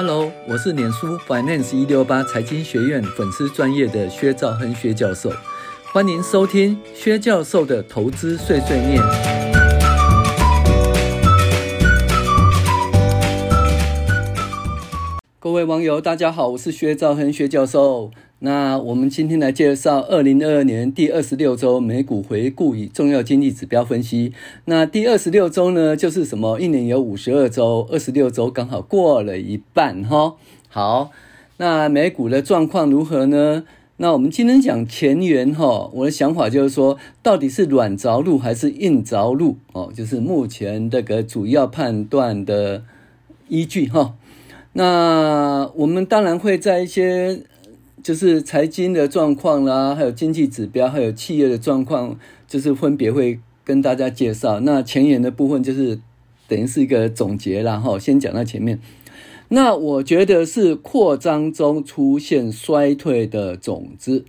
[0.00, 5.28] Hello，我是脸书 Finance 一六八财经学院粉丝专业的薛兆恒薛教授，
[5.92, 9.02] 欢迎收听薛教授的投资碎碎念。
[15.40, 18.12] 各位网友，大家好，我是薛兆恒薛教授。
[18.40, 24.32] 那我们今天来介绍二零二二年第二十六周美股回顾与重要经济指标分析。
[24.66, 26.60] 那第二十六周呢，就是什么？
[26.60, 30.36] 一年有五十二周，二十六周刚好过了一半哈。
[30.68, 31.10] 好，
[31.56, 33.64] 那美股的状况如何呢？
[33.96, 39.90] 那我们今天讲前缘哈，我的想法就是说，到底是软着陆还是硬着陆哦？
[39.92, 42.84] 就是目前这个主要判断的
[43.48, 44.14] 依据哈。
[44.74, 47.42] 那我们当然会在一些。
[48.08, 54.60] 就是财经的状况啦，还有经济指标，还有企业的状况，就是分别会跟大家介绍。
[54.60, 56.00] 那前言的部分就是
[56.48, 58.80] 等于是一个总结啦，哈，先讲到前面。
[59.50, 64.24] 那我觉得是扩张中出现衰退的种子。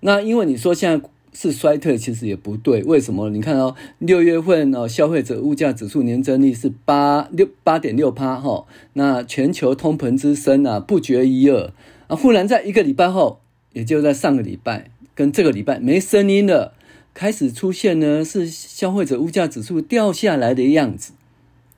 [0.00, 2.82] 那因为你说现在是衰退，其实也不对。
[2.82, 3.30] 为什么？
[3.30, 8.66] 你看哦，六月份哦，消费者物价指数年增率是八六八点六趴，哈。
[8.92, 11.72] 那全球通膨之声啊，不绝于耳。
[12.08, 12.16] 啊！
[12.16, 13.40] 忽然在一个礼拜后，
[13.72, 16.74] 也就在上个礼拜跟这个礼拜没声音了，
[17.14, 21.12] 开始出现呢是消费者物价指数掉下来的样子。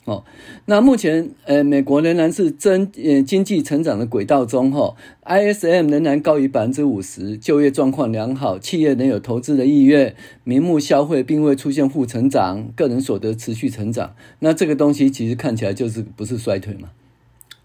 [0.07, 0.25] 哦，
[0.65, 14.15] 那目前呃，美国仍然是增呃经济成长的轨道中哈，ISM 仍然高于百分之五十，就业状况良好，企业仍有投资的意愿，名目消费并未出现负成长，个人所得持续成长。
[14.39, 16.89] 那这个东西其实看起来就是不是衰退嘛？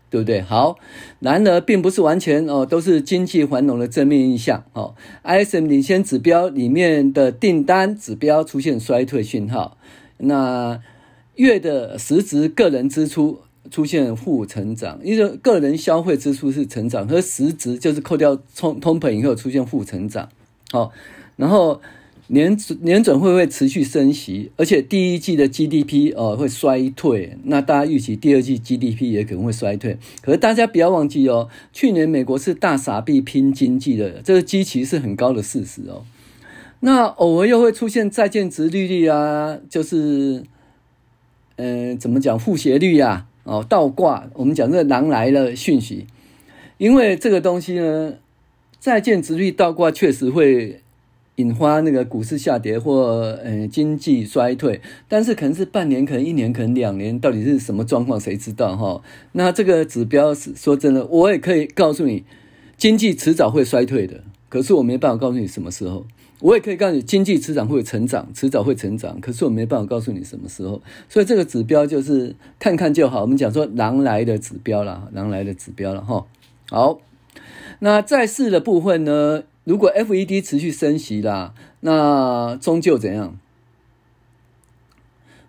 [0.09, 0.41] 对不对？
[0.41, 0.77] 好，
[1.19, 4.95] 然而并不是完全哦，都是经济繁荣的正面印象哦。
[5.23, 9.77] ISM 领先指标里面的订单指标出现衰退讯号，
[10.17, 10.79] 那
[11.35, 20.29] 月的实质个人支出出现负成长，因为个人消费支出是成长，和实质就是扣掉通通膨以后出现负成长。
[20.71, 20.91] 好，
[21.35, 21.81] 然后。
[22.27, 29.99] 年年准会不会持续升息，而且第一季的 GDP 哦会衰退，那大家预期第二季 GDP 也可能会衰退。
[30.21, 36.03] 可是大家不要忘记哦，去年美国是大傻逼拼经济的，这个基期是很高的事实哦。
[36.79, 40.43] 那偶尔又会出现债券殖利率啊，就是
[41.57, 46.07] 嗯、怎么讲负斜率啊，哦倒挂，我们讲这个狼来了讯息，
[46.79, 48.15] 因为这个东西呢，
[48.79, 50.81] 债券殖率倒挂确实会。
[51.37, 59.01] 引发那个股市下跌或呃经济衰退，但是可能是半年，可能一年，可能两年，到底是什么状况，谁知道哈？
[59.33, 62.23] 那这个指标是说真的，我也可以告诉你，
[62.77, 66.05] 经济迟早会衰退的，可是我没办法告诉你什么时候。
[66.41, 70.81] 我也可以告诉你，经济迟早会成长，迟早会成长，可是我没办法告诉你什么时候。
[71.09, 73.21] 所以这个指标就是看看就好。
[73.21, 76.25] 我们讲说狼来的指标了，狼来的指标了哈。
[76.69, 76.99] 好，
[77.79, 79.43] 那在市的部分呢？
[79.65, 83.37] 如果 FED 持续升息啦，那终究怎样？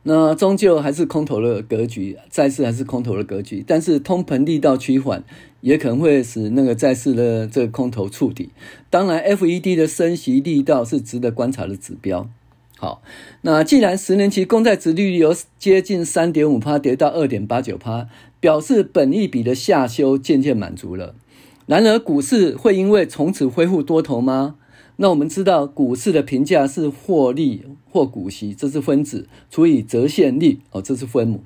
[0.08, 3.64] 那终究还是空头的格局，债市还是空头的格局。
[3.66, 5.24] 但是通膨力道趋缓，
[5.60, 8.50] 也可能会使那个债市的这个空头触底。
[8.88, 12.30] 当然，FED 的升息力道是值得观察的指标。
[12.78, 13.02] 好，
[13.42, 21.16] 那既然十年期公债殖利率由接近三点五趴跌到二点八九趴，表示本益比的下修渐渐满足了。
[21.66, 24.54] 然而，股市会因为从此恢复多头吗？
[24.98, 31.42] 那我们知道，股市的评价是获利或股息，这是分子除以折现率，哦，这是分母。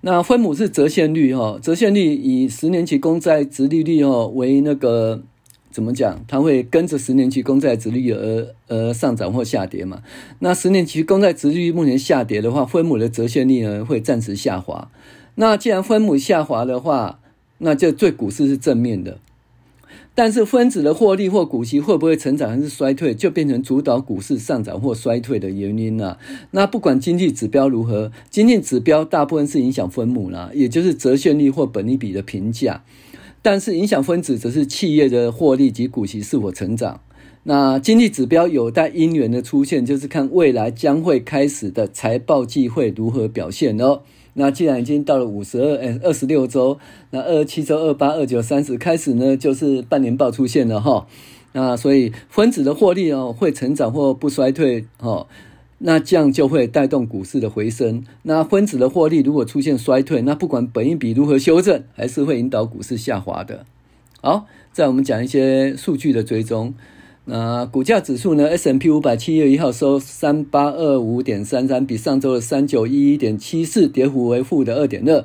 [0.00, 5.22] 那分母是折现率，哈，折现率以十年期公债殖利率，哦，为那个
[5.70, 6.24] 怎么讲？
[6.26, 10.02] 它会跟着十年期公债殖利率而而上涨或下跌嘛？
[10.40, 14.90] 那十年期公债殖利率目前下跌的话，分母的折现率呢会暂时下滑。
[15.36, 17.20] 那既然分母下滑的话，
[17.58, 19.18] 那就对股市是正面的。
[20.14, 26.18] 但是分子的获利或股息会不会成长还是衰退，就变成主导股市上涨或衰退的原因了。
[26.50, 32.84] 那不管经济指标如何，经济指标大部分是影响分母啦，也就是折现率或本利比的评价。
[33.40, 37.00] 但是影响分子则是企业的获利及股息是否成长。
[37.44, 44.02] 那经济指标有待因缘的出现，就是看未来将会开始的财报季会如何表现哦。
[44.34, 46.78] 那既然已经到了五十二诶二十六周，
[47.10, 51.06] 那二十七周二八二九三十开始呢，就是半年报出现了哈。
[51.52, 55.26] 那所以分子的获利哦会成长或不衰退哦，
[55.78, 58.04] 那这样就会带动股市的回升。
[58.22, 63.66] 那分子的获利如果出现衰退，那不管本益比如何修正，还是会引导股市下滑的。
[64.22, 66.72] 好，在我们讲一些数据的追踪。
[67.24, 75.24] 那股价指数呢？S&P 五百七月一号收三八二五点三三，比上周的三九一一点七四跌幅为负的二点二。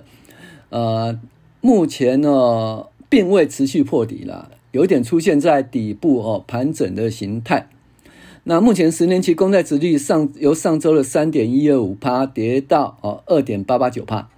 [0.69, 1.19] 呃，
[1.59, 7.67] 目前呢，并未持续破底了，有点出现在底部哦盘整的形态。
[8.43, 14.29] 那目前十年期公债殖率上由上周的三点一二五趴跌到哦二点八八九趴，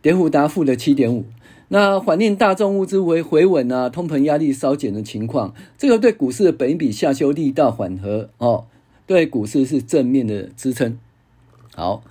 [0.00, 1.24] 跌幅达负的七点五。
[1.68, 8.64] 那环境大众物资为回稳啊，通膨压力稍减的情况，这个对股市的本比下修力道缓和哦，
[9.06, 10.98] 对股市是正面的支撑。
[11.74, 12.02] 好。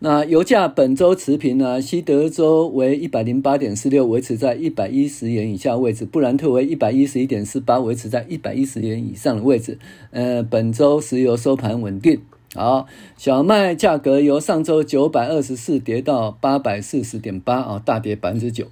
[0.00, 1.80] 那油价本周持平呢、啊？
[1.80, 9.76] 西德州为一百零八点四六，维持在一百一十元以下位置；布兰特为一百一十一点四八，维持在一百一十元以上的位置。
[10.12, 12.20] 呃，本周石油收盘稳定。
[12.54, 12.86] 好，
[13.16, 18.68] 小麦价格由上周九百二十四跌到八百四十点八啊，大跌百分之九。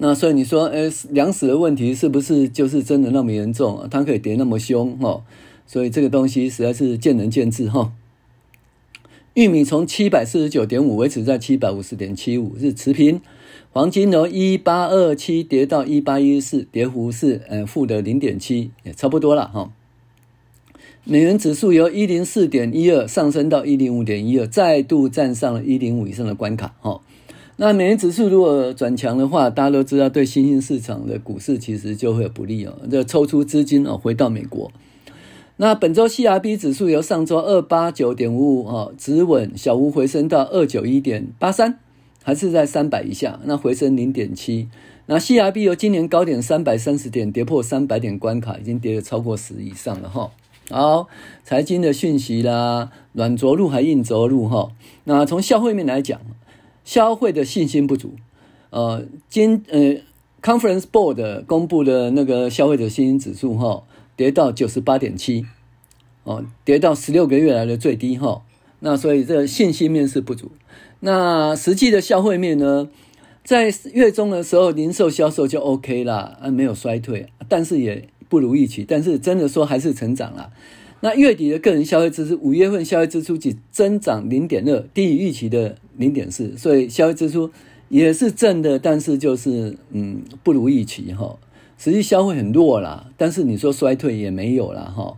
[0.00, 3.88] 那所以你说，呃，粮食的问题是不是就是真的那么严重啊？
[3.90, 5.24] 它可以跌那么凶哈？
[5.66, 7.92] 所以这个东西实在是见仁见智哈。
[9.34, 13.20] 玉米从七百四十九点五维持在七百五十点七五，是持平。
[13.72, 19.72] 黄金由一八二七跌到一八一四，跌幅是呃负的零点七，也差不多了哈。
[21.04, 27.00] 美元指数由一零四点一二上升到一零五点一二，再度站上了一零五以上的关卡哈。
[27.60, 34.70] 那美元指数如果转强的话，大家都知道对新兴市场的股市其实就会不利哦，就抽出资金哦回到美国。
[35.56, 41.80] 那本周 CRB 指数由上周二八九点五五啊，止稳小幅回升到二九一点八三，
[42.22, 44.68] 还是在三百以下，那回升零点七。
[45.06, 50.30] 那 CRB 由今年高点三百三十点跌破三百点关卡，已经跌了超过十以上了哈。
[50.70, 51.08] 好，
[51.42, 54.70] 财经的讯息啦，软着陆还硬着陆哈。
[55.02, 56.20] 那从消费面来讲，
[56.88, 58.14] 消费的信心不足。
[58.70, 59.96] 呃，今呃
[60.40, 63.84] Conference Board 公布的那个消费者信心指数哈。
[64.16, 65.44] 跌到九十八点七，
[66.24, 68.42] 哦，跌到十六个月来的最低哈。
[68.80, 70.50] 那所以这信心面是不足。
[71.00, 72.88] 那实际的消费面呢，
[73.44, 78.84] 在月中的时候，零售销售就 OK 啦，啊，没有衰退，但是也不如预期。
[78.88, 80.50] 但是真的说还是成长了。
[81.00, 87.50] 那月底的个人消费支出，五月份消费支出仅增长零点二，低于预期的零点四，所以消费支出
[87.88, 91.38] 也是正的，但是就是嗯不如预期哈。
[91.78, 95.16] 实际消费很弱啦，但是你说衰退也没有啦哈。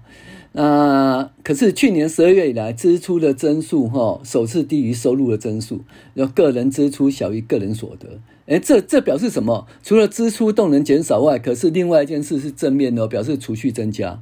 [0.53, 5.81] 那可是去年十二月以来，支出的增速哈首次低于收入的增速，
[6.15, 8.19] 要个人支出小于个人所得。
[8.47, 9.67] 诶，这这表示什么？
[9.83, 14.21] 除了支出动能减少外，可是另外一件事是正面的，表示储蓄增加。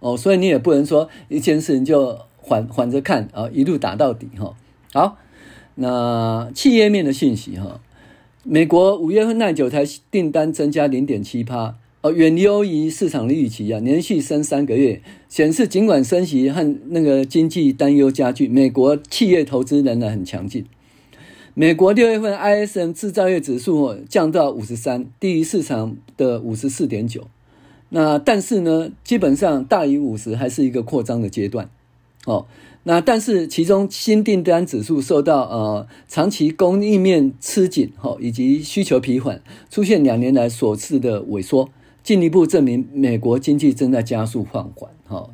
[0.00, 4.54] 哦，所以你也不能说一件事情就缓缓着看啊，一路打到底哈。
[4.92, 5.18] 好，
[5.74, 7.80] 那企业面的信息哈。
[8.44, 20.64] 美国五月份耐久台订单增加零点七趴，哦，远优于市场的预期啊，连续升三个月，显示尽管升息和那个经济担忧加剧，美国企业投资仍然很强劲。
[21.52, 27.26] 美国六月份 ISM 制造业指数降到五十三，低于市场的五十四点九，
[27.90, 31.70] 那但是呢，基本上大于五十还是一个扩张的阶段，
[32.26, 32.46] 哦。
[32.84, 41.68] 那但是其中新订单指数受到呃长期供应面吃紧哈，以及需求疲缓，出现两年来首次的萎缩，
[42.02, 45.28] 进一步证明美国经济正在加速放缓哈。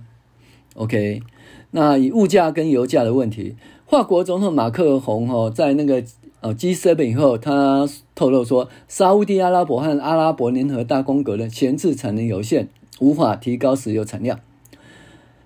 [0.74, 1.22] OK，
[1.70, 3.54] 那以物价跟油价的问题，
[3.86, 6.02] 法国总统马克宏哈在那个
[6.44, 12.68] 呃 G7 以后，他透露说，沙乌地阿拉伯和阿拉伯联合大公国的闲置产能有限，
[13.00, 14.38] 无法提高石油产量。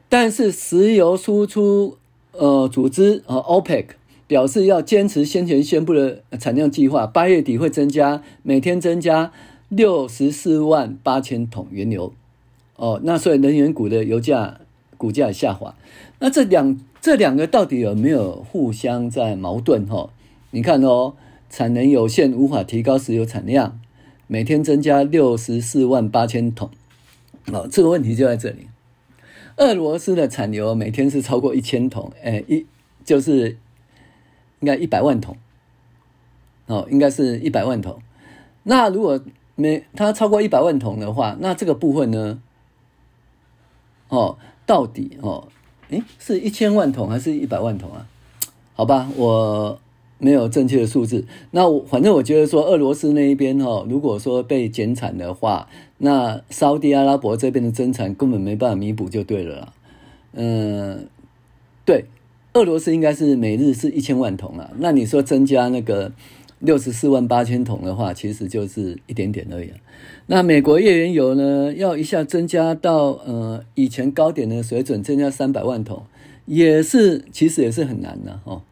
[0.09, 1.97] 但是石油输出
[2.33, 3.91] 呃组织呃 OPEC
[4.27, 9.31] 表示要坚持先前宣布的产量计划，八月底会增加每天增加
[9.69, 12.13] 六十四万八千桶原油。
[12.75, 14.59] 哦，那所以能源股的油价
[14.97, 15.77] 股价下滑。
[16.19, 19.87] 那这两这两个到底有没有互相在矛盾？
[19.87, 20.11] 哈，
[20.51, 21.15] 你看哦，
[21.51, 23.79] 产能有限，无法提高石油产量，
[24.27, 26.71] 每天增加六十四万八千桶。
[27.53, 28.69] 哦，这个问题就在这里。
[29.57, 32.67] 俄罗斯的产油每天是超过一千桶，哎，一
[33.05, 33.59] 就是
[34.61, 35.37] 应该一百万桶，
[36.67, 38.01] 哦，应该是一百万桶。
[38.63, 39.21] 那如果
[39.55, 42.41] 每它超过一百万桶的话，那这个部分呢？
[44.09, 45.49] 哦，到底哦，
[45.91, 48.07] 诶，是一千万桶还是一百万桶啊？
[48.75, 49.79] 好吧，我。
[50.19, 59.73] 没有正确的数字，那我反正我觉得说，俄罗斯那一边哈，如果说被减产的话，那沙地阿拉伯这边的增产根本没办法弥补就对了啦。
[60.33, 61.07] 嗯，
[61.85, 62.07] 对，
[62.55, 66.13] 俄罗斯应该是每日是一千万桶啊，那你说增加那个
[66.59, 69.71] 六十四万八千桶的话，其实就是一点点而已。
[70.27, 76.03] 那美国页岩油呢，要一下增加到呃以前高点的水准，增加三百万桶，
[76.47, 78.63] 也是其实也是很难的哈。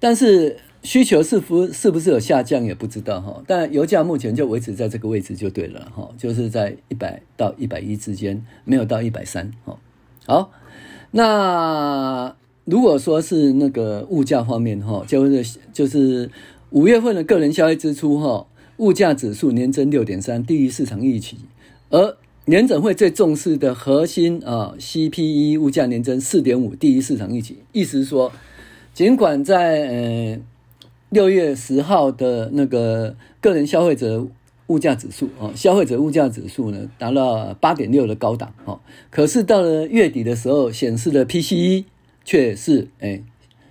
[0.00, 9.76] 但是需求是不是不是有下降也不知道哈，但油价目前就维持在这个位置就对了哈，就是在一百到一百一之间，没有到一百三哈。
[10.26, 10.52] 好，
[11.10, 16.30] 那如果说是那个物价方面哈，就是就是
[16.70, 21.38] 五月份的个人消费支出哈，物价指数年增六点三，低于市场预期，
[21.90, 28.30] 而联准会最重视的核心啊 CPI 物价年增四点五，低于市场预期，意思是说，
[28.98, 30.40] 尽管在呃。
[31.10, 34.26] 六月十号的那个个人消费者
[34.66, 41.84] 物价指数啊，消费者物价指数呢达到八点六的高档哦，可是到了月底的时候，显示的 PCE
[42.24, 43.22] 却是哎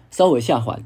[0.09, 0.79] 稍微下滑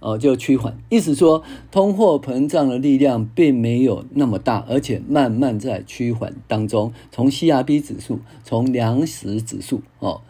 [0.00, 6.92] 哦，就趋缓，意思说通货膨胀的力量并没有那么大，而且慢慢在趋缓当中。
[7.12, 10.20] 从 CRB 指数，从粮食指数哦，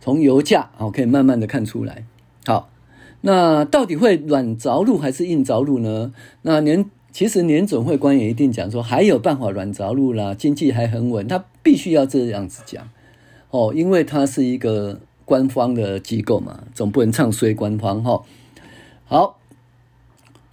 [0.00, 2.04] 从油价哦，可以慢慢的看出来。
[2.44, 2.71] 好。
[3.22, 6.12] 那到底会软着陆还是硬着陆呢？
[6.42, 12.88] 那年其实年准会官员一定讲说还有办法软着陆啦，经济还很稳，他必须要这样子讲
[13.50, 18.22] 哦，因为他是一个官方的机构嘛，总不能唱衰官方哈。
[19.04, 19.38] 好，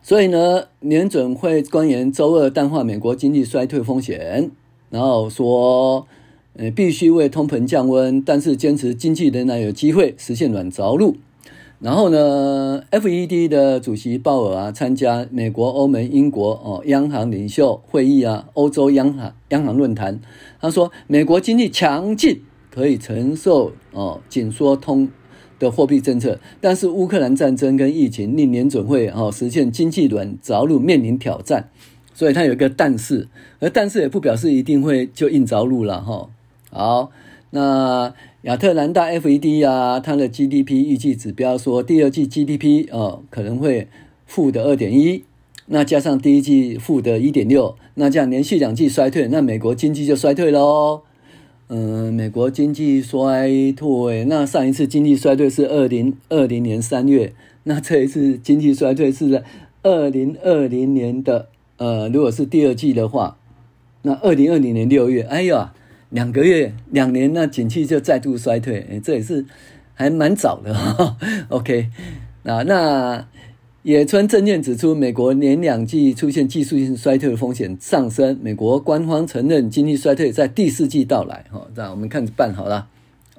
[0.03, 4.51] 所以呢，年准会官员周二淡化美国经济衰退风险，
[4.89, 6.05] 然后说，
[6.53, 11.15] 呃，必须为通膨降温，但是坚持经济仍然有机会实现软着陆。
[11.79, 20.19] 然后呢，FED 的主席鲍尔啊，参加美国、欧盟、英国哦央行领袖会议啊，欧洲央行央行论坛。
[20.59, 25.07] 他说，美国经济强劲，可以承受哦紧缩通
[25.57, 31.69] 的货币政策，但是乌克兰战争跟疫情令联准会哦实现经济软着陆面临挑战。
[32.13, 33.29] 所以他有一个但是，
[33.62, 36.29] 而但是也不表示一定会就硬着陆了哈。
[36.71, 37.12] 好，
[37.51, 38.13] 那。
[38.43, 43.89] 亚特兰大 FED 啊，它的 GDP 预计指标说，第二季 GDP 哦可能会
[44.25, 45.25] 负的二点一，
[45.65, 51.01] 那加上第一季负的一点六，那这样连续两季衰退，那美国经济就衰退喽。
[51.67, 59.43] 嗯，美国经济衰退，那上一次经济衰退是二零二零年三月，那这一次经济衰退是在
[59.84, 63.38] 二零二零年的呃，如果是第二季的话，
[64.03, 65.74] 那二零二零年六月，哎呀。
[66.10, 69.46] 两个月、两年，那景气就再度衰退，诶这也是
[69.94, 71.18] 还蛮早的哈。
[71.50, 71.89] OK，
[72.44, 73.28] 那那
[73.84, 81.46] 野村证券指出，美国年两季出现技术性衰退的风险上升，美国官方承认经济衰退在第四季到来。
[81.51, 82.88] 哈，这样我们看着办好了。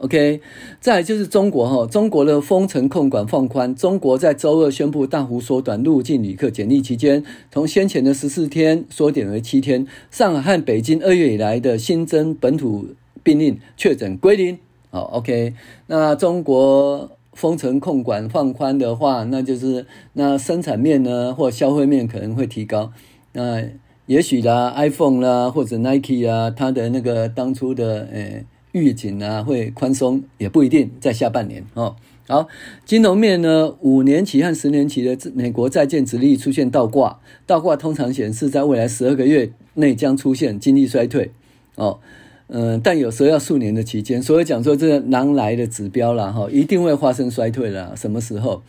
[0.00, 0.40] OK，
[0.80, 9.86] 再来就是中国哈，中国的封城控管放宽，中国在周二宣布大幅缩短入境旅客检疫期间，从先前的十四天缩减为七天。
[10.10, 12.88] 上海和北京二月以来的新增本土
[13.22, 14.58] 病例确诊归零。
[14.90, 15.52] 好，OK，
[15.88, 22.90] 那中国封城控管放宽的话，那就是那生产面呢，或消费面可能会提高。
[23.34, 23.62] 那
[24.06, 28.46] 也许啦，iPhone 啦，或者 Nike 啊，它的那个当初的诶。
[28.72, 31.96] 预警啊，会宽松也不一定，在下半年哦。
[32.28, 32.46] 好，
[32.84, 41.32] 金融面呢，五年期和十年期的美国债券殖利率出现倒挂，倒挂通常显示在未来十二个月内将出现经济衰退
[41.74, 41.98] 哦。
[42.46, 47.96] 嗯，但有时候要数年的期间，所以讲说这个狼来的指标了哈，一定会发生衰退了。
[47.96, 48.62] 什么时候？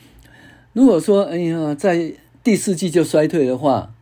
[0.74, 3.94] 如果说哎呀，在第四季就衰退的话，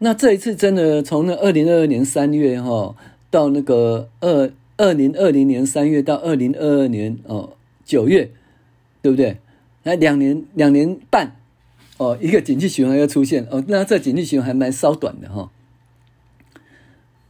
[0.00, 2.94] 那这一次真的从那二零二二年三月哈
[3.30, 4.50] 到那个二。
[4.80, 7.52] 二零二零年三月到二零二二年哦
[7.84, 8.30] 九月，
[9.02, 9.36] 对不对？
[9.82, 11.36] 那两年两年半
[11.98, 15.50] 哦，一个景气循环要出现哦，那这景气循环还蛮稍短的哈、哦。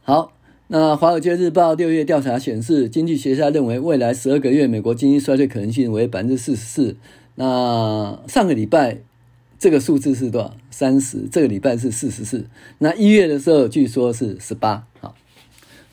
[0.03, 0.33] 好，
[0.67, 6.95] 那《华尔街日报》六月调查显示，经济学家认为未来十二个月美国经济衰退可能性为百分之四十四。
[7.35, 8.99] 那上个礼拜
[9.59, 10.55] 这个数字是多少？
[10.69, 11.27] 三十。
[11.29, 12.45] 这个礼拜是四十四。
[12.77, 14.87] 那一月的时候据说是十八。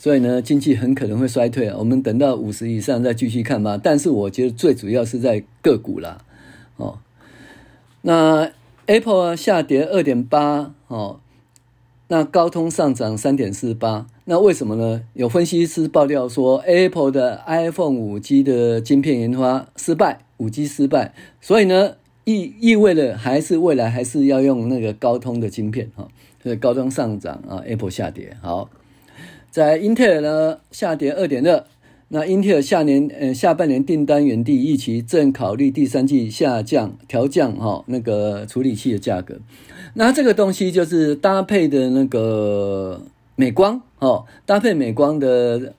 [0.00, 1.76] 所以呢，经济很可能会衰退啊。
[1.76, 3.76] 我们等到五十以上再继续看吧。
[3.76, 6.18] 但是我觉得最主要是在个股啦，
[6.76, 7.00] 哦。
[8.02, 8.52] 那
[8.86, 11.18] Apple 下跌二点八，哦。
[12.06, 14.06] 那高通上涨三点四八。
[14.24, 15.02] 那为什么呢？
[15.14, 21.12] 有分析师爆料说，Apple 的 iPhone 五 G 的晶片研发失败，五 G 失败。
[21.40, 26.08] 所以呢，意意味着还是未来还是要用那个高通的晶片哈。
[26.40, 28.36] 所以高通上涨啊，Apple 下跌。
[28.40, 28.70] 好。
[29.50, 31.64] 在英特尔呢下跌二点二，
[32.08, 39.36] 那英特尔下年呃下半年订单远低于预期，正考虑第三季下降调降哈、那个处理器的价格。
[39.94, 43.02] 那这个东西就是搭配的那个
[43.36, 45.74] 美光哦，搭配美光的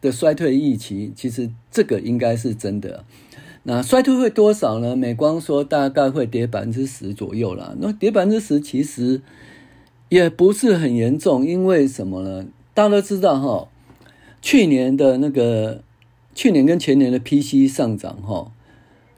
[0.00, 3.04] 的衰退预期，其实这个应该是真的。
[3.64, 4.94] 那衰退会多少呢？
[4.94, 7.74] 美光说大概会跌百分之十左右啦。
[7.80, 9.22] 那跌百分之十其实
[10.10, 12.44] 也不是很严重，因为什么呢？
[12.74, 13.68] 大家都知道哈，
[14.42, 15.82] 去年的那个
[16.34, 18.50] 去年跟前年的 PC 上涨哈，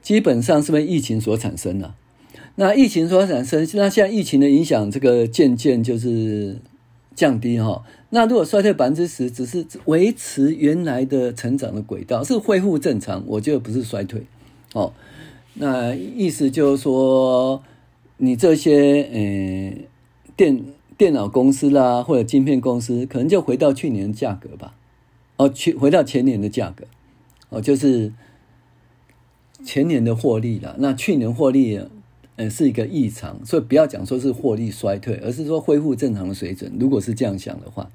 [0.01, 1.93] 基本上是被疫情所产生的。
[2.59, 6.57] 那疫情所产生，那现在疫情的影响，这个渐渐就是
[7.15, 7.83] 降低哈。
[8.09, 14.23] 那如果衰退百分之十，只是维持原来的成长的轨道，是恢复正常，我觉得不是衰退。
[14.73, 14.93] 哦，
[15.55, 17.61] 那意思就是说，
[18.17, 19.83] 你这些嗯
[20.35, 20.63] 电
[20.97, 24.73] 电脑公司啦，或者晶片公司，可能就回到去年的价格吧。
[25.37, 26.85] 哦，去回到前年的价格，
[27.49, 28.11] 哦，就是
[29.63, 30.75] 前年的获利了。
[30.79, 31.79] 那去年获利，
[32.37, 36.73] 嗯，是一个异常，所以不要讲说是获利衰退，而是说恢复正常的水准。
[36.79, 37.89] 如果是这样想的话，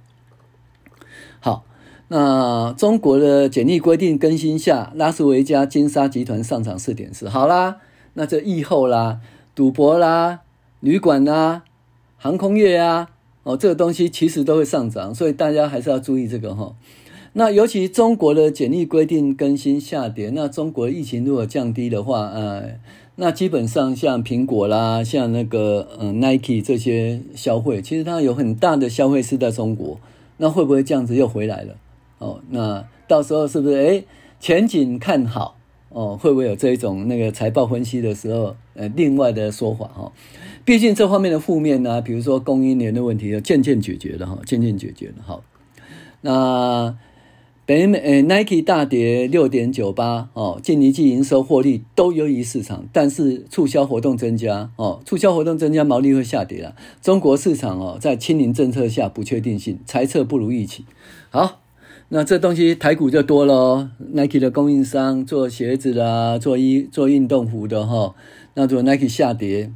[1.40, 1.64] 好。
[2.09, 7.78] 那中国的简历规定更新下，拉斯维加金沙集团上场四点四，好啦，
[8.12, 9.21] 那这疫后啦，
[9.54, 10.40] 赌博啦，
[10.80, 11.64] 旅馆啦，
[12.23, 13.09] 航空业啊，
[13.43, 16.76] 哦，这个东西其实都会上涨，所以大家还是要注意这个哈。
[17.33, 22.79] 那尤其中国的检疫规定更新下跌，那中国疫情如果降低的话，呃，
[23.17, 29.99] 那基本上像苹果啦，像那个嗯 Nike 这些消费，其实它有很大的消费是在中国，
[30.37, 31.75] 那会不会这样子又回来了？
[32.19, 34.05] 哦，那到时候是不是诶
[34.38, 35.57] 前景看好
[35.95, 36.17] 哦？
[36.21, 40.13] 会不会有这一种那个财报分析的时候，呃，另外的说法哈？
[40.65, 45.15] 毕竟这方面的负面呢，比如说供应链的问题，要渐渐解决了哈，渐渐解决了。
[45.27, 45.41] 哈，
[46.21, 46.97] 那
[47.65, 56.75] 北美 Nike 大跌六点九八哦，近一季营收获利都优于市场，但是促销活动增加哦，促销活动增加，毛利会下跌了。
[57.01, 60.85] 中国市场哦，在清零政策下不确定性，猜测不如预期。
[61.31, 61.62] 好。
[62.14, 68.14] 那这东西台股就多了，Nike 的供应商做鞋子啦，做衣做运动服的哈。
[68.52, 69.73] 那如果 Nike 下跌，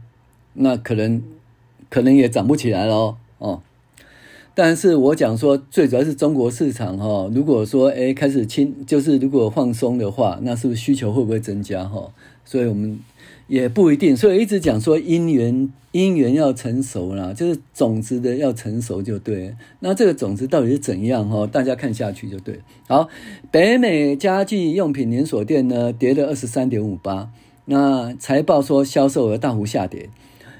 [0.52, 1.22] 那可能
[1.88, 3.62] 可能也涨不起来了哦。
[4.54, 7.30] 但是我讲说，最主要是中国市场哈。
[7.34, 12.12] 如果说诶开始轻，就是如果放松的话，那是不是需求会不会增加哈？
[12.44, 13.00] 所以我们。
[13.48, 19.54] 也不一定，所以一直讲说因缘因缘要成熟啦，就是种子的要成熟就对。
[19.80, 21.46] 那这个种子到底是怎样哈？
[21.46, 22.60] 大家看下去就对。
[22.88, 23.08] 好，
[23.50, 27.30] 北美家具用品连锁店呢跌了二十三点五八，
[27.66, 30.10] 那财报说销售额大幅下跌，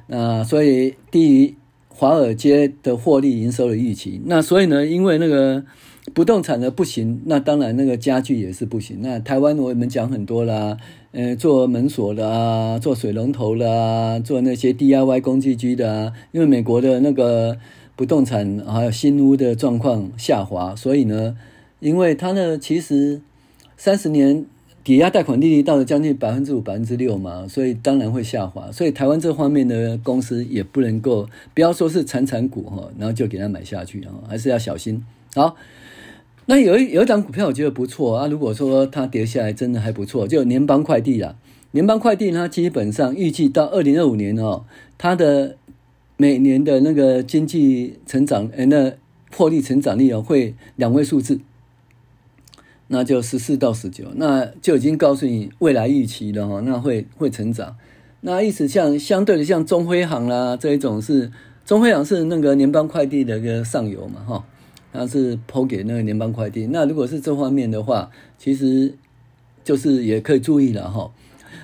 [0.06, 1.54] 那所以低于
[1.88, 4.20] 华尔街的获利营收的预期。
[4.26, 5.64] 那所以呢，因为那个。
[6.14, 9.00] 不动产的不行，那当然那个家具也是不行。
[9.02, 10.76] 那台湾我们讲很多啦，
[11.12, 16.12] 呃，做门锁的啊，做水龙头的啊，做那些 DIY 工具机的啊。
[16.32, 17.56] 因为美国的那个
[17.94, 21.36] 不动产还有新屋的状况下滑，所以呢，
[21.80, 23.22] 因为它呢其实
[23.78, 24.44] 三十年
[24.84, 28.70] 抵押贷款利率到了将近百分之五、百分之六嘛，所以当然会下滑。
[28.70, 35.02] 所以台湾这方面的公司也不能够不要说是产产股哈，然后就给它买下去啊，还是要小心。
[35.34, 35.56] 好。
[36.48, 41.34] 那有一有一档股票我觉得不错啊，如果说它跌下来真的还不错，就联邦快递啦。
[41.72, 44.64] 联邦快递它基本上预计到二零二五年哦，
[44.96, 45.56] 它的
[46.16, 48.92] 每年的那个经济成长，呃，那
[49.32, 51.40] 获利成长率哦会两位数字，
[52.86, 57.76] 那就十四到十九，那就已经告诉你未来预期了哈，那会会成长。
[58.20, 61.30] 那意思像相对的像中辉行啦这一种是
[61.64, 64.44] 中辉行是那个联邦快递的一个上游嘛哈。
[64.98, 68.94] 那是抛给那个联邦快递，那如果是这方面的话，其实
[69.62, 71.12] 就是也可以注意了哈。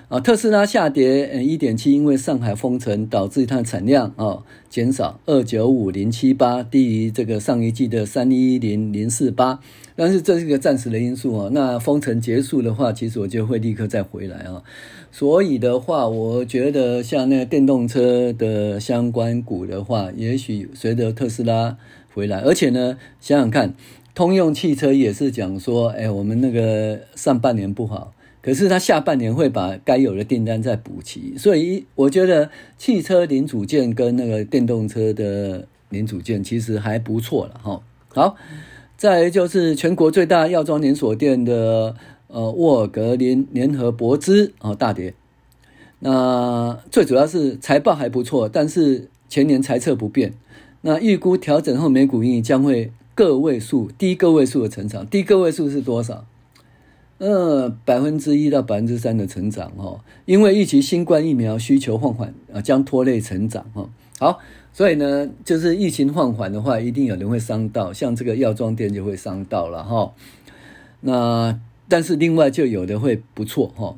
[0.08, 9.60] 啊，特斯拉下跌呃一点七，因为上海封城导致它的产量啊减少二九五零七八，低于这个上一季的三一零零四八，
[9.96, 11.48] 但是这是一个暂时的因素啊。
[11.52, 14.62] 那封城结束的话，其实我就会立刻再回来啊。
[15.10, 21.78] 所以的话，我觉得像那个电动车的相关股的话，也许随着特斯拉。
[22.14, 23.74] 回来，而且呢，想想看，
[24.14, 37.80] 通用汽车也是讲说，哎，我们那个上半年不好，可是它下半年会把该有的订单再补齐，所以我觉得汽车零组件跟那个电动车的零组件其实还不错了哈。
[38.08, 38.36] 好，
[38.96, 41.94] 再来就是全国最大药妆连锁店的
[42.26, 45.14] 呃沃尔格林联合柏芝啊大跌，
[46.00, 50.34] 那最主要是财报还不错，但是前年财测不变。
[50.82, 56.26] 那预估调整后每股盈余将会个位数，低个位数的成长，低个位数是多少？
[57.18, 63.88] 呃，百分之一到百分之三的成长哦，因为预期新冠疫苗需求放缓啊，将拖累成长哈。
[64.18, 64.40] 好，
[64.72, 70.12] 所以呢，就是疫情放缓的话，一定有人会伤到，像这个药妆店就会伤到了哈。
[71.02, 73.96] 那但是另外就有的会不错哈。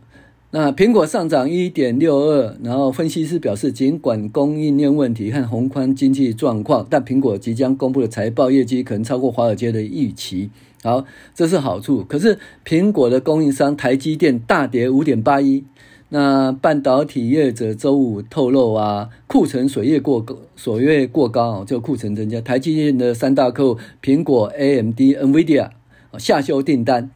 [0.56, 10.50] 那苹果上涨一点六二，然后分析师表示，尽管供应链问题和宏观经济状况，但苹果即将公布的财报业绩可能超过华尔街的预期。
[10.84, 12.04] 好，这是好处。
[12.04, 15.64] 可是苹果的供应商台积电大跌五点八一。
[16.10, 22.40] 那半导体业者周五透露啊，库存水月过高，锁月过高就库存增加。
[22.40, 25.70] 台积电的三大客户苹果、AMD、NVIDIA
[26.16, 27.10] 下修订单。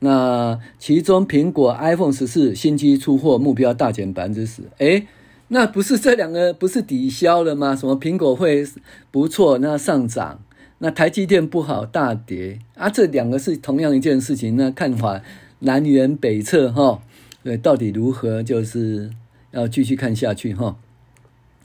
[0.00, 5.08] 那其中苹果 iPhone 十四新机出货目标大减百分之十，诶，
[5.48, 7.74] 那不是这两个不是抵消了吗？
[7.74, 8.64] 什么苹果会
[9.10, 10.40] 不错，那上涨，
[10.78, 12.88] 那台积电不好大跌啊？
[12.88, 15.20] 这两个是同样一件事情，那看法
[15.58, 17.02] 南辕北辙哈。
[17.42, 19.10] 对，到底如何，就是
[19.50, 20.76] 要继续看下去哈。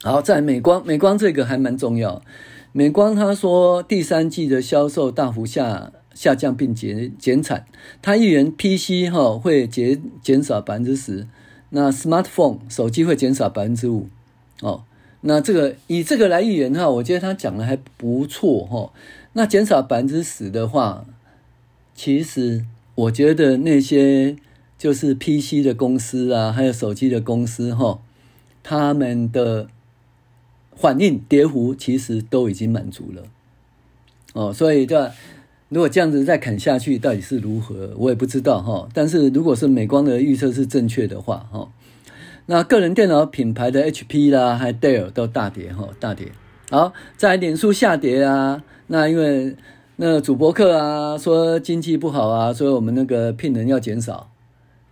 [0.01, 2.23] 好，在美光，美光这个还蛮重要。
[2.71, 5.91] 美光他说第三季的销售大幅下。
[6.13, 7.65] 下降并减减产，
[8.02, 11.28] 它预言 PC 哈会减减少百分之十，
[11.69, 14.08] 那 smartphone 手机会减少百分之五，
[14.62, 14.84] 哦，
[15.21, 18.93] 那这个以这个来预言哈，我觉得他讲的还不错哈。
[19.34, 21.06] 那减少百分之十的话，
[21.95, 24.36] 其实我觉得那些
[24.78, 27.99] 就是 PC 的公司啊，还有手机的公司哈，
[28.62, 29.67] 他们的
[30.76, 33.23] 反应跌幅其实都已经满足了，
[34.34, 35.12] 哦，所以这。
[35.73, 38.88] 如果这样子再砍下去，到底是如何，我也不知道哈。
[38.93, 41.67] 但是如果是美光的预测是正确的话，哈，
[42.45, 46.27] 那个人电脑品牌的 HP 啦，还有戴尔都大跌哈，大跌。
[46.69, 49.55] 好，在脸书下跌啊，那因为
[49.95, 54.29] 那主播客啊说经济不好啊，所以我们那个聘人要减少。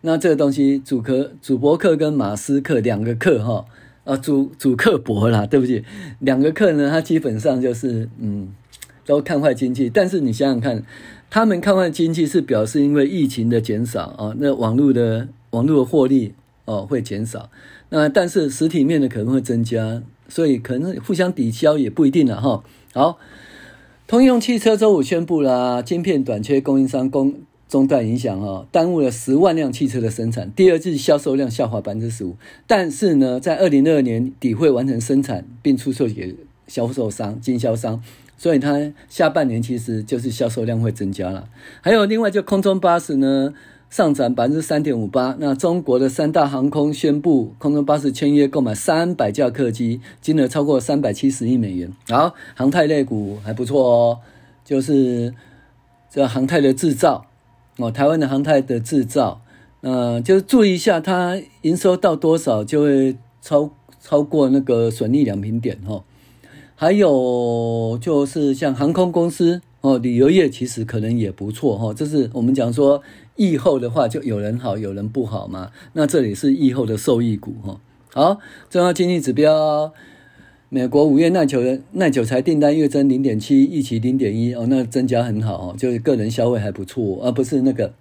[0.01, 3.65] 那这个东西主客主播客跟马斯克两个客哈，
[4.03, 5.85] 啊主主客博啦，对不起，
[6.17, 8.51] 两个客呢，他基本上就是嗯。
[9.05, 10.83] 都看坏经济，但是你想想看，
[11.29, 16.33] 他们看坏经济是表示因为疫情的减少啊，那网络的网络的获利
[16.65, 17.49] 哦会减少，
[17.89, 22.63] 那但是实体面的可能会增加，所以可能互相抵消也不一定了哈。
[22.93, 23.17] 好，
[24.07, 27.35] 通用汽车周五宣布了，晶片短缺，供应商供
[27.67, 32.35] 中断影响哈，耽误了十万辆汽车的生产，第二季销售量下滑百分之十五，
[32.67, 36.35] 但是呢，在二零二二年底会完成生产并出售给
[36.67, 38.03] 销售商、经销商。
[38.41, 41.47] 所以它下半年其实就是销售量会增加了。
[41.79, 43.53] 还有另外就空中巴士呢，
[43.87, 45.35] 上涨百分之三点五八。
[45.37, 51.93] 那中国的三大航空宣布空中巴士签约购买三百架客机，金额超过三百七十亿美元。
[52.09, 54.19] 好，航太类股还不错哦，
[54.65, 55.35] 就是
[56.09, 57.27] 这航太的制造
[57.77, 59.43] 哦，台湾的航太的制造，
[59.81, 66.03] 呃，就注意一下它营收到多少就会超超过那个损益两平点哦。
[66.81, 71.93] 还有就是像航空公司哦，旅游业其实可能也不错哈。
[71.93, 73.03] 这是我们讲说
[73.35, 75.69] 疫后的话，就有人好，有人不好嘛。
[75.93, 77.79] 那这里是疫后的受益股哈。
[78.11, 79.93] 好，重要经济指标，
[80.69, 87.93] 美国五月耐久耐久财订单月增零点七，预期零点一哦，那增加很好哦，就是个人消费还不错，而不是那个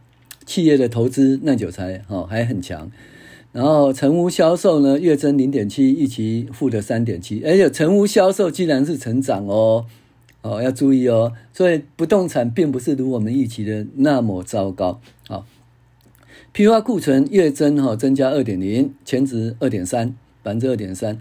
[0.46, 2.90] 企业的投资耐久财哦还很强。
[3.52, 9.86] 然后成屋销售呢，月增零点七，预期负的三点七，而且成屋销售既然是成长哦，
[10.42, 15.00] 哦要注意哦，所以不动产并不是如我们预期的那么糟糕。
[15.28, 15.44] 好
[16.52, 21.18] 批发库存月增哈增加二点零，前值二点三，百分之二点三。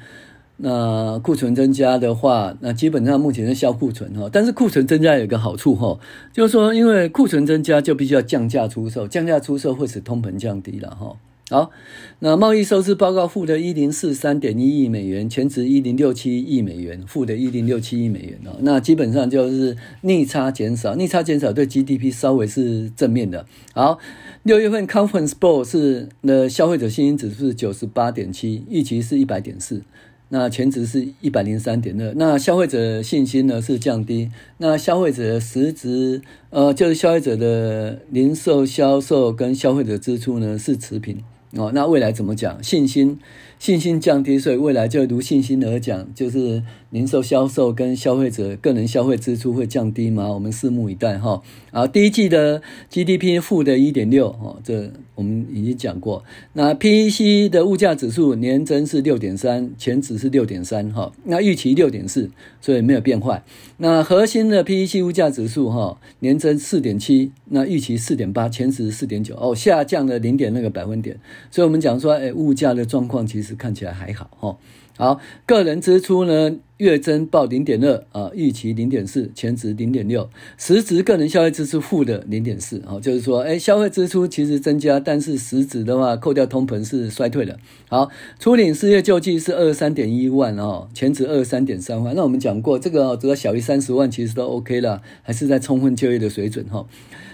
[0.58, 6.00] 那库存增加的话，那基本上目前是销库存哈，但是库存增加有一个好处哈，
[6.34, 11.15] 就是说因为库存增加就必须要降价出售，降价出售会使通膨降低了哈。
[11.52, 11.72] 好，
[12.20, 18.58] 那贸易收支报告负的一零四三点一亿美元，前值一零六七亿美元，负的一零六七亿美元哦。
[18.62, 23.48] 那基本上就是逆差减少，逆差减少对 GDP 稍微是正面的。
[23.74, 23.98] 好，
[24.44, 29.82] 六月份 Conference Board 是的消费者信心指数是九十八点七，预期是一百点四，
[30.30, 32.14] 那前值是一百零三点二。
[32.16, 41.24] 那消费者信心呢是降低，那消费者实值呃就是消费者的零售销售跟消费者支出呢是持平。
[41.56, 42.62] 哦，那未来怎么讲？
[42.64, 43.18] 信心
[43.58, 50.32] 信心降低，所以未来就如信心而讲，就是零售销售跟消费者个人消费支出会降低吗？
[50.32, 51.41] 我们拭目以待哈。
[51.71, 56.23] 啊，第一季的 GDP 负的一点六，哦，这我们已经讲过。
[56.54, 63.43] 那 PEC 的物价指数年增是六点三，前值是六点三，哈，那预期六点四，所以没有变坏。
[63.78, 71.19] 那核心的 PEC 物价指数哈年增四点七，那预期四点八，前值四点九，哦，下降了零点那个百分点。
[71.52, 74.58] 所以我们讲说，哎，物价的状况其实看起来还好哈。
[74.97, 87.60] 好，个人支出呢，月增报零点二啊，预期零点四，前值零点六，实质个人消费支出负的零点四啊，就是说，哎，消费支出其实增加，但是实质的话，扣掉通膨是衰退的。
[87.89, 92.15] 好，初领失业救济是二十三点一万哦，前值二十三点三万。
[92.15, 96.88] 那我们讲过，这个只要小于三十万，其实都 OK 了，还是在充分就业的水准哈。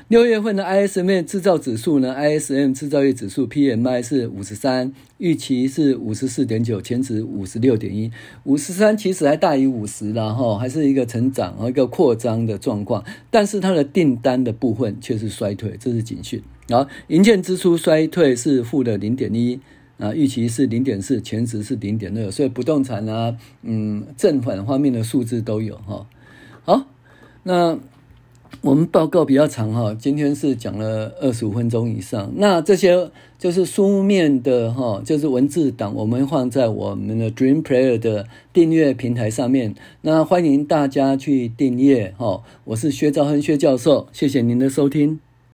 [0.07, 8.11] 六月份的 ISM 制造指数呢？ISM 制造业指数 PMI 是五十三，预期是五十四点九，前值五十六点一，
[8.43, 16.41] 五十三其实还大于五十啦哈，还是一个成长和一个扩张的状况，但是它的订单的部分却是衰退，这是警讯。
[16.67, 19.59] 然后营建支出衰退是负的零点一
[19.97, 26.07] 啊，预期是零点四，前值是零点二，所以不动产啊，嗯，正反方面的数字都有哈。
[26.63, 26.87] 好，
[27.43, 27.79] 那。
[28.61, 32.31] 我们报告比较长哈，今天是讲了二十五分钟以上。
[32.35, 39.75] 那这些就是书面的哈，就是文字档，我们放在我们的 Dream Player 的订阅平台上面。
[40.01, 42.41] 那欢迎大家去订阅哈。
[42.63, 45.24] 我是薛兆亨薛教授，谢谢您的收听。